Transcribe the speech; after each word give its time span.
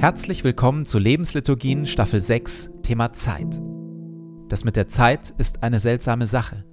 Herzlich 0.00 0.44
willkommen 0.44 0.86
zu 0.86 1.00
Lebensliturgien 1.00 1.84
Staffel 1.84 2.20
6, 2.20 2.70
Thema 2.84 3.12
Zeit. 3.14 3.60
Das 4.48 4.62
mit 4.62 4.76
der 4.76 4.86
Zeit 4.86 5.34
ist 5.38 5.64
eine 5.64 5.80
seltsame 5.80 6.28
Sache. 6.28 6.64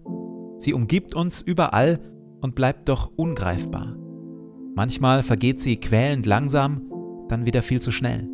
Sie 0.59 0.75
umgibt 0.75 1.15
uns 1.15 1.41
überall 1.41 1.99
und 2.41 2.53
bleibt 2.53 2.87
doch 2.87 3.11
ungreifbar. 3.15 3.95
Manchmal 4.75 5.23
vergeht 5.23 5.59
sie 5.59 5.77
quälend 5.77 6.27
langsam, 6.27 6.83
dann 7.27 7.47
wieder 7.47 7.63
viel 7.63 7.81
zu 7.81 7.89
schnell. 7.89 8.29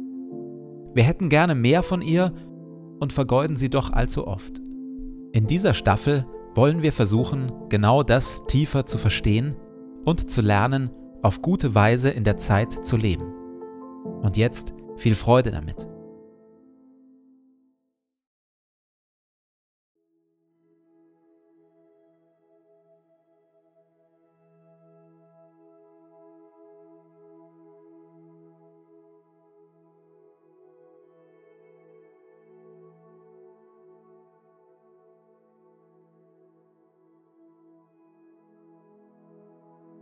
Wir 0.94 1.04
hätten 1.04 1.30
gerne 1.30 1.56
mehr 1.56 1.84
von 1.84 2.02
ihr 2.02 2.34
und 3.00 3.14
vergeuden 3.14 3.56
sie 3.56 3.70
doch 3.70 3.94
allzu 3.94 4.28
oft. 4.28 4.60
In 5.32 5.48
dieser 5.48 5.74
Staffel 5.74 6.26
wollen 6.54 6.82
wir 6.82 6.92
versuchen, 6.92 7.54
genau 7.70 8.04
das 8.04 8.46
tiefer 8.48 8.86
zu 8.86 8.98
verstehen 8.98 9.56
und 10.04 10.30
zu 10.30 10.42
lernen, 10.42 10.90
auf 11.22 11.42
gute 11.42 11.76
Weise 11.76 12.10
in 12.10 12.26
der 12.26 12.36
Zeit 12.36 12.86
zu 12.86 12.98
leben. 12.98 13.32
Und 14.22 14.36
jetzt 14.36 14.74
viel 15.02 15.16
Freude 15.16 15.50
damit. 15.52 15.88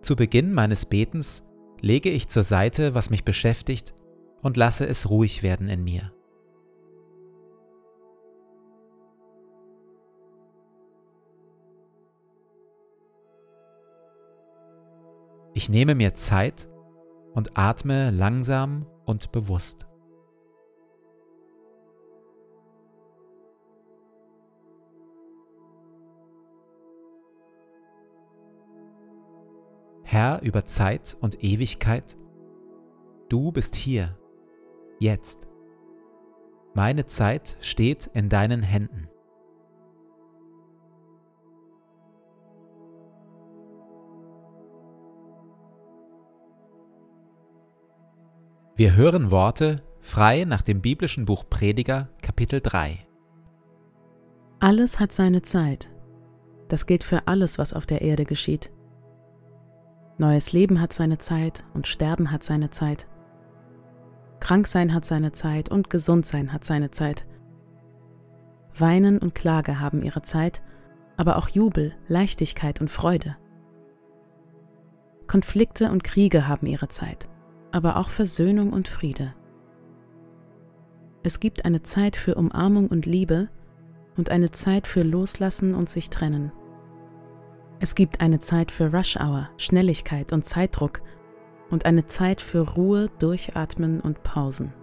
Zu 0.02 0.16
Beginn 0.16 0.54
meines 0.54 0.86
Betens 0.86 1.44
lege 1.82 2.10
ich 2.10 2.28
zur 2.28 2.44
Seite, 2.44 2.96
was 2.96 3.12
mich 3.12 3.24
beschäftigt 3.24 3.94
und 4.42 4.58
lasse 4.58 4.88
es 4.88 5.10
ruhig 5.10 5.44
werden 5.44 5.70
in 5.70 5.84
mir. 5.84 6.12
Ich 15.54 15.70
nehme 15.70 15.94
mir 15.94 16.14
Zeit 16.14 16.70
und 17.34 17.58
atme 17.58 18.12
langsam 18.12 18.86
und 19.06 19.32
bewusst. 19.32 19.88
Herr 30.04 30.42
über 30.42 30.66
Zeit 30.66 31.18
und 31.20 31.44
Ewigkeit, 31.44 32.18
du 33.28 33.52
bist 33.52 33.76
hier 33.76 34.18
jetzt. 35.00 35.48
Meine 36.74 37.08
Zeit 37.08 37.58
steht 37.62 38.08
in 38.14 38.30
deinen 38.30 38.62
Händen. 38.62 39.08
Wir 48.76 48.96
hören 48.96 49.30
Worte 49.30 49.84
frei 50.00 50.46
nach 50.46 50.62
dem 50.62 50.82
biblischen 50.82 51.26
Buch 51.26 51.44
Prediger 51.50 52.08
Kapitel 52.22 52.62
3. 52.62 53.06
Alles 54.62 55.00
hat 55.02 55.12
seine 55.12 55.42
Zeit. 55.42 55.92
Das 56.70 56.86
gilt 56.86 57.04
für 57.04 57.28
alles, 57.28 57.58
was 57.58 57.74
auf 57.74 57.86
der 57.86 58.02
Erde 58.02 58.24
geschieht. 58.24 58.72
Neues 60.18 60.54
Leben 60.54 60.80
hat 60.80 60.94
seine 60.94 61.18
Zeit 61.18 61.66
und 61.74 61.88
Sterben 61.88 62.32
hat 62.32 62.44
seine 62.44 62.70
Zeit. 62.70 63.08
Kranksein 64.40 64.94
hat 64.94 65.06
seine 65.06 65.32
Zeit 65.32 65.70
und 65.70 65.90
Gesundsein 65.90 66.54
hat 66.54 66.64
seine 66.64 66.92
Zeit. 66.92 67.26
Weinen 68.78 69.18
und 69.18 69.36
Klage 69.36 69.80
haben 69.80 70.02
ihre 70.02 70.22
Zeit, 70.22 70.62
aber 71.18 71.38
auch 71.38 71.50
Jubel, 71.50 71.94
Leichtigkeit 72.08 72.82
und 72.82 72.90
Freude. 72.90 73.36
Konflikte 75.28 75.92
und 75.92 76.04
Kriege 76.04 76.48
haben 76.48 76.66
ihre 76.66 76.88
Zeit, 76.88 77.30
aber 77.72 77.98
auch 77.98 78.10
Versöhnung 78.10 78.74
und 78.74 78.88
Friede. 78.88 79.36
Es 81.22 81.40
gibt 81.40 81.66
eine 81.66 81.84
Zeit 81.84 82.16
für 82.16 82.36
Umarmung 82.36 82.88
und 82.88 83.06
Liebe 83.06 83.50
und 84.16 84.32
eine 84.32 84.52
Zeit 84.52 84.88
für 84.88 85.04
Loslassen 85.04 85.76
und 85.76 85.90
sich 85.90 86.10
trennen. 86.10 86.52
Es 87.80 87.96
gibt 87.96 88.22
eine 88.22 88.40
Zeit 88.40 88.72
für 88.72 88.92
Rush 88.94 89.18
Hour, 89.18 89.50
Schnelligkeit 89.58 90.34
und 90.34 90.46
Zeitdruck 90.46 91.02
und 91.70 91.86
eine 91.86 92.06
Zeit 92.06 92.42
für 92.42 92.68
Ruhe, 92.68 93.10
Durchatmen 93.20 94.02
und 94.02 94.24
Pausen. 94.24 94.74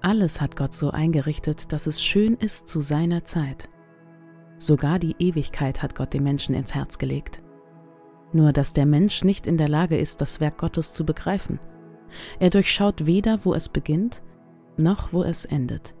Alles 0.00 0.40
hat 0.40 0.56
Gott 0.56 0.74
so 0.74 0.90
eingerichtet, 0.90 1.72
dass 1.72 1.86
es 1.86 2.02
schön 2.02 2.34
ist 2.34 2.68
zu 2.68 2.80
seiner 2.80 3.24
Zeit. 3.24 3.68
Sogar 4.58 4.98
die 4.98 5.16
Ewigkeit 5.18 5.82
hat 5.82 5.94
Gott 5.94 6.12
dem 6.12 6.24
Menschen 6.24 6.54
ins 6.54 6.74
Herz 6.74 6.98
gelegt. 6.98 7.42
Nur 8.32 8.52
dass 8.52 8.72
der 8.72 8.86
Mensch 8.86 9.24
nicht 9.24 9.46
in 9.46 9.58
der 9.58 9.68
Lage 9.68 9.96
ist, 9.96 10.20
das 10.20 10.40
Werk 10.40 10.58
Gottes 10.58 10.92
zu 10.92 11.04
begreifen. 11.04 11.60
Er 12.40 12.50
durchschaut 12.50 13.06
weder, 13.06 13.44
wo 13.44 13.54
es 13.54 13.68
beginnt, 13.68 14.22
noch 14.76 15.12
wo 15.12 15.22
es 15.22 15.44
endet. 15.44 15.94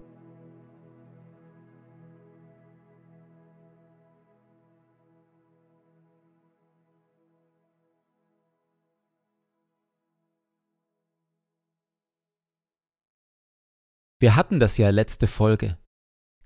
Wir 14.22 14.36
hatten 14.36 14.60
das 14.60 14.78
ja 14.78 14.90
letzte 14.90 15.26
Folge. 15.26 15.76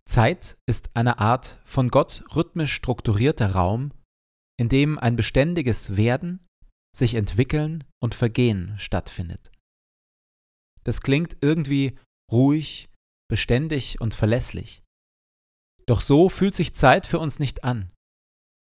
Zeit 0.09 0.57
ist 0.65 0.97
eine 0.97 1.19
Art 1.19 1.61
von 1.67 1.91
Gott 1.91 2.25
rhythmisch 2.35 2.73
strukturierter 2.73 3.53
Raum, 3.53 3.93
in 4.59 4.71
dem 4.71 4.99
ein 4.99 5.15
beständiges 5.15 5.95
Werden, 5.95 6.43
sich 6.97 7.17
entwickeln 7.17 7.85
und 8.03 8.15
Vergehen 8.15 8.79
stattfindet. 8.79 9.53
Das 10.85 11.03
klingt 11.03 11.37
irgendwie 11.43 11.99
ruhig, 12.33 12.89
beständig 13.29 14.01
und 14.01 14.15
verlässlich. 14.15 14.83
Doch 15.85 16.01
so 16.01 16.31
fühlt 16.31 16.55
sich 16.55 16.75
Zeit 16.75 17.05
für 17.05 17.19
uns 17.19 17.39
nicht 17.39 17.63
an. 17.63 17.93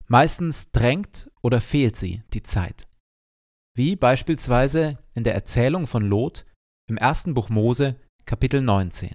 Meistens 0.09 0.72
drängt 0.72 1.31
oder 1.41 1.62
fehlt 1.62 1.97
sie, 1.97 2.22
die 2.34 2.43
Zeit. 2.43 2.87
Wie 3.75 3.97
beispielsweise 3.97 4.99
in 5.15 5.25
der 5.25 5.34
Erzählung 5.34 5.87
von 5.87 6.03
Lot 6.05 6.44
im 6.87 6.99
ersten 6.99 7.32
Buch 7.32 7.49
Mose 7.49 7.99
Kapitel 8.28 8.60
19 8.60 9.14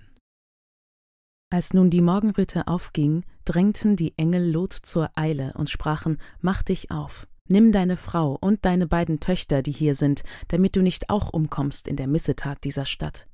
Als 1.49 1.73
nun 1.73 1.89
die 1.89 1.99
Morgenröte 1.99 2.67
aufging, 2.67 3.25
drängten 3.43 3.97
die 3.97 4.17
Engel 4.17 4.49
Lot 4.49 4.71
zur 4.71 5.09
Eile 5.15 5.51
und 5.55 5.69
sprachen: 5.69 6.17
Mach 6.39 6.63
dich 6.63 6.91
auf, 6.91 7.27
nimm 7.49 7.73
deine 7.73 7.97
Frau 7.97 8.37
und 8.39 8.63
deine 8.63 8.87
beiden 8.87 9.19
Töchter, 9.19 9.63
die 9.63 9.73
hier 9.73 9.95
sind, 9.95 10.23
damit 10.47 10.77
du 10.77 10.81
nicht 10.81 11.09
auch 11.09 11.33
umkommst 11.33 11.89
in 11.89 11.97
der 11.97 12.07
Missetat 12.07 12.63
dieser 12.63 12.85
Stadt. 12.85 13.27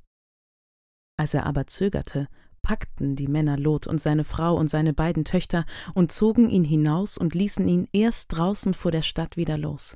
Als 1.15 1.35
er 1.35 1.45
aber 1.45 1.67
zögerte, 1.67 2.27
packten 2.63 3.15
die 3.15 3.27
Männer 3.27 3.59
Lot 3.59 3.85
und 3.85 4.01
seine 4.01 4.23
Frau 4.23 4.55
und 4.55 4.71
seine 4.71 4.95
beiden 4.95 5.25
Töchter 5.25 5.63
und 5.93 6.11
zogen 6.11 6.49
ihn 6.49 6.63
hinaus 6.63 7.19
und 7.19 7.35
ließen 7.35 7.67
ihn 7.67 7.87
erst 7.93 8.35
draußen 8.35 8.73
vor 8.73 8.89
der 8.89 9.03
Stadt 9.03 9.37
wieder 9.37 9.59
los. 9.59 9.95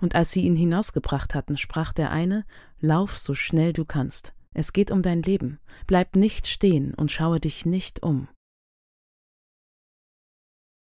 Und 0.00 0.16
als 0.16 0.32
sie 0.32 0.44
ihn 0.44 0.56
hinausgebracht 0.56 1.36
hatten, 1.36 1.56
sprach 1.56 1.92
der 1.92 2.10
eine: 2.10 2.44
Lauf 2.80 3.16
so 3.16 3.34
schnell 3.34 3.72
du 3.72 3.84
kannst. 3.84 4.34
Es 4.54 4.72
geht 4.72 4.90
um 4.90 5.02
dein 5.02 5.22
Leben. 5.22 5.58
Bleib 5.86 6.16
nicht 6.16 6.46
stehen 6.46 6.94
und 6.94 7.10
schaue 7.10 7.40
dich 7.40 7.66
nicht 7.66 8.02
um. 8.02 8.28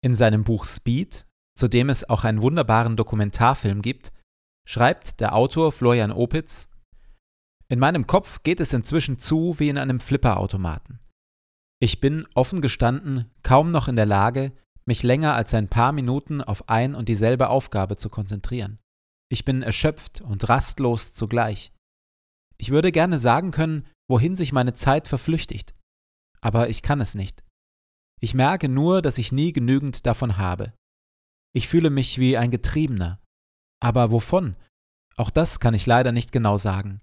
In 0.04 0.16
seinem 0.16 0.44
Buch 0.44 0.64
Speed, 0.64 1.28
zu 1.58 1.68
dem 1.68 1.90
es 1.90 2.08
auch 2.08 2.24
einen 2.24 2.42
wunderbaren 2.42 2.96
Dokumentarfilm 2.96 3.82
gibt, 3.82 4.14
schreibt 4.68 5.20
der 5.20 5.34
Autor 5.36 5.72
Florian 5.72 6.12
Opitz, 6.12 6.70
in 7.68 7.80
meinem 7.80 8.08
Kopf 8.08 8.44
geht 8.44 8.62
es 8.62 8.72
inzwischen 8.72 9.20
zu 9.20 9.60
wie 9.60 9.70
in 9.70 9.78
einem 9.78 10.00
Flipperautomaten. 10.00 11.00
Ich 11.80 12.00
bin, 12.00 12.26
offen 12.34 12.62
gestanden, 12.62 13.30
kaum 13.44 13.72
noch 13.72 13.88
in 13.88 13.98
der 13.98 14.06
Lage, 14.06 14.52
mich 14.86 15.04
länger 15.04 15.34
als 15.34 15.54
ein 15.54 15.68
paar 15.68 15.92
Minuten 15.92 16.42
auf 16.42 16.70
ein 16.70 16.96
und 16.96 17.10
dieselbe 17.10 17.50
Aufgabe 17.50 17.98
zu 17.98 18.10
konzentrieren. 18.10 18.80
Ich 19.30 19.44
bin 19.44 19.62
erschöpft 19.62 20.22
und 20.22 20.48
rastlos 20.48 21.14
zugleich. 21.14 21.74
Ich 22.60 22.72
würde 22.72 22.92
gerne 22.92 23.20
sagen 23.20 23.52
können, 23.52 23.88
wohin 24.10 24.36
sich 24.36 24.52
meine 24.52 24.74
Zeit 24.74 25.08
verflüchtigt, 25.08 25.76
aber 26.42 26.70
ich 26.70 26.82
kann 26.82 27.02
es 27.02 27.16
nicht. 27.16 27.44
Ich 28.20 28.34
merke 28.34 28.68
nur, 28.68 29.02
dass 29.02 29.18
ich 29.18 29.32
nie 29.32 29.54
genügend 29.54 30.06
davon 30.06 30.38
habe. 30.38 30.74
Ich 31.54 31.68
fühle 31.68 31.90
mich 31.90 32.18
wie 32.18 32.38
ein 32.38 32.52
Getriebener. 32.52 33.20
Aber 33.80 34.12
wovon? 34.12 34.56
Auch 35.16 35.30
das 35.30 35.60
kann 35.60 35.74
ich 35.74 35.86
leider 35.86 36.12
nicht 36.12 36.32
genau 36.32 36.58
sagen. 36.58 37.02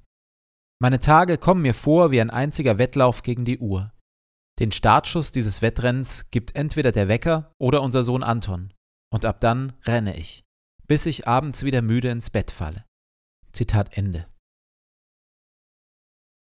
Meine 0.81 0.99
Tage 0.99 1.39
kommen 1.39 1.63
mir 1.63 1.75
vor 1.75 2.11
wie 2.11 2.21
ein 2.21 2.31
einziger 2.31 2.79
Wettlauf 2.79 3.23
gegen 3.23 3.45
die 3.45 3.59
Uhr. 3.59 3.93
Den 4.59 4.73
Startschuss 4.73 5.33
dieses 5.33 5.63
Wettrenns 5.63 6.31
gibt 6.31 6.55
entweder 6.55 6.93
der 6.93 7.09
Wecker 7.09 7.53
oder 7.59 7.83
unser 7.83 8.03
Sohn 8.03 8.23
Anton. 8.23 8.73
Und 9.13 9.25
ab 9.25 9.41
dann 9.41 9.73
renne 9.85 10.17
ich, 10.17 10.45
bis 10.87 11.07
ich 11.07 11.27
abends 11.29 11.63
wieder 11.65 11.83
müde 11.83 12.11
ins 12.11 12.31
Bett 12.31 12.51
falle. 12.51 12.85
Zitat 13.53 13.97
Ende. 13.97 14.27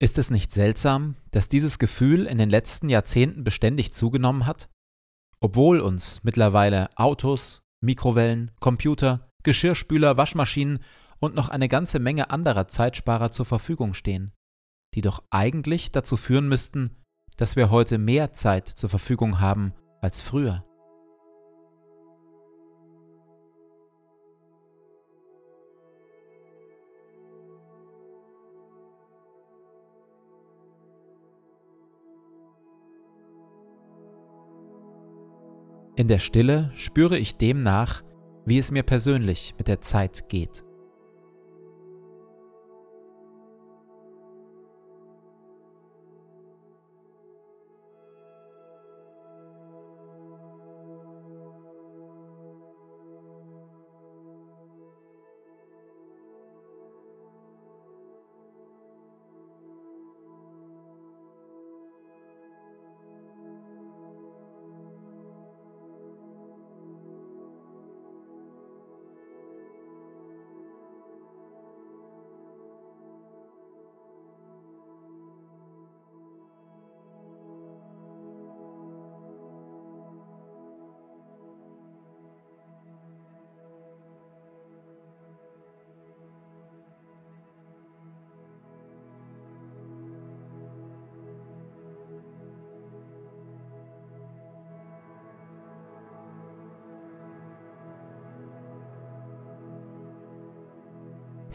Ist 0.00 0.16
es 0.16 0.30
nicht 0.30 0.52
seltsam, 0.52 1.16
dass 1.32 1.48
dieses 1.48 1.80
Gefühl 1.80 2.26
in 2.26 2.38
den 2.38 2.50
letzten 2.50 2.88
Jahrzehnten 2.88 3.42
beständig 3.42 3.92
zugenommen 3.94 4.46
hat? 4.46 4.68
Obwohl 5.40 5.80
uns 5.80 6.22
mittlerweile 6.22 6.88
Autos, 6.96 7.62
Mikrowellen, 7.80 8.52
Computer, 8.60 9.28
Geschirrspüler, 9.42 10.16
Waschmaschinen 10.16 10.80
und 11.18 11.34
noch 11.34 11.48
eine 11.48 11.68
ganze 11.68 11.98
Menge 11.98 12.30
anderer 12.30 12.68
Zeitsparer 12.68 13.32
zur 13.32 13.44
Verfügung 13.44 13.92
stehen, 13.92 14.32
die 14.94 15.00
doch 15.00 15.22
eigentlich 15.30 15.90
dazu 15.90 16.16
führen 16.16 16.48
müssten, 16.48 16.96
dass 17.36 17.56
wir 17.56 17.70
heute 17.70 17.98
mehr 17.98 18.32
Zeit 18.32 18.68
zur 18.68 18.90
Verfügung 18.90 19.40
haben 19.40 19.72
als 20.00 20.20
früher. 20.20 20.67
In 35.98 36.06
der 36.06 36.20
Stille 36.20 36.70
spüre 36.76 37.18
ich 37.18 37.38
dem 37.38 37.58
nach, 37.58 38.04
wie 38.46 38.58
es 38.58 38.70
mir 38.70 38.84
persönlich 38.84 39.56
mit 39.58 39.66
der 39.66 39.80
Zeit 39.80 40.28
geht. 40.28 40.62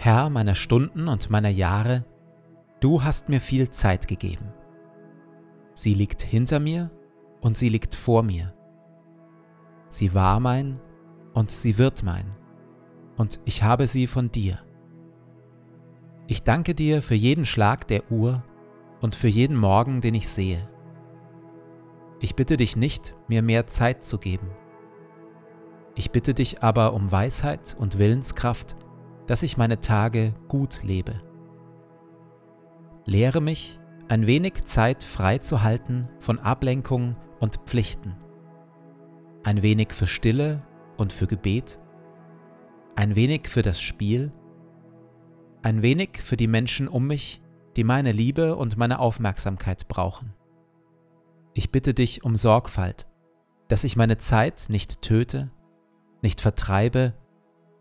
Herr 0.04 0.30
meiner 0.30 0.54
Stunden 0.54 1.08
und 1.08 1.30
meiner 1.30 1.48
Jahre, 1.48 2.04
du 2.82 3.04
hast 3.04 3.30
mir 3.30 3.40
viel 3.40 3.70
Zeit 3.70 4.06
gegeben. 4.10 4.52
Sie 5.74 5.94
liegt 5.94 6.22
hinter 6.22 6.60
mir 6.60 6.92
und 7.40 7.56
sie 7.56 7.70
liegt 7.70 7.96
vor 7.96 8.22
mir. 8.22 8.54
Sie 9.88 10.14
war 10.14 10.42
mein 10.42 10.82
und 11.34 11.52
sie 11.52 11.78
wird 11.78 12.04
mein, 12.04 12.36
und 13.16 13.40
ich 13.46 13.64
habe 13.64 13.88
sie 13.88 14.08
von 14.08 14.30
dir. 14.30 14.60
Ich 16.28 16.44
danke 16.44 16.76
dir 16.76 17.02
für 17.02 17.16
jeden 17.16 17.46
Schlag 17.46 17.88
der 17.88 18.12
Uhr 18.12 18.44
und 19.00 19.16
für 19.16 19.30
jeden 19.30 19.56
Morgen, 19.56 20.02
den 20.02 20.16
ich 20.16 20.28
sehe. 20.28 20.68
Ich 22.20 22.36
bitte 22.36 22.58
dich 22.58 22.76
nicht, 22.76 23.16
mir 23.30 23.42
mehr 23.42 23.68
Zeit 23.68 24.04
zu 24.04 24.18
geben. 24.18 24.50
Ich 25.96 26.12
bitte 26.12 26.34
dich 26.34 26.62
aber 26.62 26.94
um 26.94 27.10
Weisheit 27.10 27.78
und 27.80 28.00
Willenskraft, 28.00 28.76
dass 29.28 29.44
ich 29.44 29.58
meine 29.58 29.80
Tage 29.80 30.34
gut 30.48 30.82
lebe. 30.84 31.22
Lehre 33.06 33.42
mich, 33.42 33.80
ein 34.10 34.28
wenig 34.28 34.66
Zeit 34.66 35.04
frei 35.04 35.38
zu 35.38 35.64
halten 35.64 36.10
von 36.20 36.40
Ablenkung 36.40 37.16
und 37.40 37.58
Pflichten. 37.66 38.16
Ein 39.44 39.62
wenig 39.62 39.92
für 39.94 40.08
Stille 40.08 40.62
und 40.98 41.12
für 41.12 41.28
Gebet. 41.28 41.78
Ein 42.96 43.16
wenig 43.16 43.48
für 43.48 43.62
das 43.62 43.82
Spiel. 43.82 44.32
Ein 45.62 45.82
wenig 45.82 46.22
für 46.22 46.38
die 46.38 46.48
Menschen 46.48 46.88
um 46.88 47.08
mich, 47.08 47.42
die 47.76 47.84
meine 47.84 48.12
Liebe 48.12 48.56
und 48.56 48.78
meine 48.78 49.00
Aufmerksamkeit 49.00 49.88
brauchen. 49.88 50.34
Ich 51.54 51.72
bitte 51.72 51.94
dich 51.94 52.24
um 52.24 52.36
Sorgfalt, 52.36 53.08
dass 53.68 53.84
ich 53.84 53.96
meine 53.96 54.18
Zeit 54.18 54.66
nicht 54.70 55.02
töte, 55.02 55.52
nicht 56.22 56.42
vertreibe, 56.42 57.14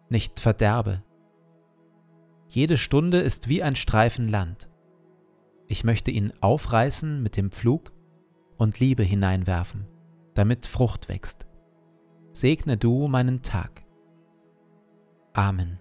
nicht 0.09 0.41
verderbe. 0.41 1.03
Jede 2.55 2.77
Stunde 2.77 3.19
ist 3.19 3.49
wie 3.49 3.63
ein 3.63 3.77
Streifen 3.77 4.29
Land. 4.29 4.69
Ich 5.69 5.85
möchte 5.85 6.11
ihn 6.11 6.35
aufreißen 6.43 7.23
mit 7.23 7.39
dem 7.39 7.51
Pflug 7.51 7.95
und 8.59 8.79
Liebe 8.79 9.03
hineinwerfen, 9.03 9.87
damit 10.35 10.67
Frucht 10.67 11.09
wächst. 11.09 11.47
Segne 12.33 12.77
du 12.77 13.09
meinen 13.09 13.41
Tag. 13.41 13.87
Amen. 15.33 15.81